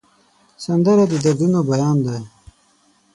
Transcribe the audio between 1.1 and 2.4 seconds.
دردونو بیان ده